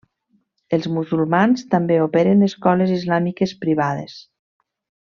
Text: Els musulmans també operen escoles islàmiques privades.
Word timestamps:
Els 0.77 0.87
musulmans 0.93 1.67
també 1.75 1.99
operen 2.05 2.49
escoles 2.49 2.95
islàmiques 2.99 3.55
privades. 3.67 4.21